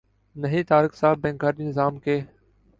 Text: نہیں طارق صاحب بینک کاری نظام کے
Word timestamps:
نہیں 0.35 0.63
طارق 0.63 0.95
صاحب 0.95 1.21
بینک 1.21 1.39
کاری 1.41 1.63
نظام 1.63 1.97
کے 1.99 2.19